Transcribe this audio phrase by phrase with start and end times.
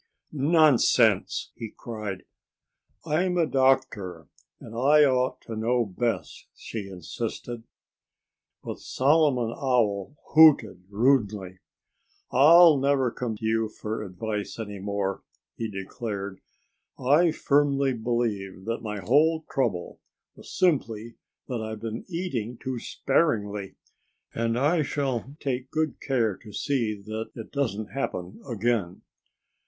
[0.33, 2.25] "Nonsense!" he cried.
[3.05, 7.65] "I'm a doctor; and I ought to know best," she insisted.
[8.63, 11.59] But Solomon Owl hooted rudely.
[12.31, 15.21] "I'll never come to you for advice any more,"
[15.55, 16.41] he declared.
[16.97, 19.99] "I firmly believe that my whole trouble
[20.35, 23.75] was simply that I've been eating too sparingly.
[24.33, 29.03] And I shall take good care to see that it doesn't happen again."